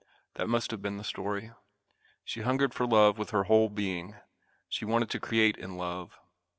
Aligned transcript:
That 0.33 0.49
must 0.49 0.71
have 0.71 0.81
been 0.81 0.97
the 0.97 1.03
story. 1.03 1.51
She 2.23 2.41
hungered 2.41 2.73
for 2.73 2.87
love 2.87 3.19
with 3.19 3.29
her 3.29 3.43
whole 3.43 3.69
being. 3.69 4.15
She 4.67 4.83
wanted 4.83 5.11
to 5.11 5.19
create 5.19 5.57
in 5.57 5.77
love. 5.77 6.17